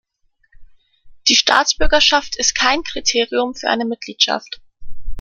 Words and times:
Die 1.27 1.35
Staatsbürgerschaft 1.35 2.35
ist 2.35 2.55
kein 2.57 2.81
Kriterium 2.83 3.53
für 3.53 3.69
eine 3.69 3.85
Mitgliedschaft. 3.85 4.59